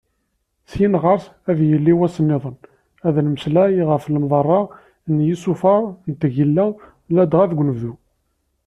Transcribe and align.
Syin 0.71 0.95
ɣer-s, 1.03 1.25
ad 1.49 1.59
yili 1.67 1.93
wass-nniḍen, 1.97 2.55
ad 3.07 3.15
nemmeslay 3.25 3.73
ɣef 3.89 4.03
lemḍarrat 4.13 4.69
n 5.13 5.15
yisufar 5.27 5.83
n 6.09 6.11
tgella 6.21 6.65
ladɣa 7.13 7.45
deg 7.49 7.61
unebdu. 7.61 7.93